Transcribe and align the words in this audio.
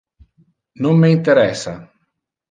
Non 0.81 0.95
me 1.01 1.09
interessa. 1.17 1.73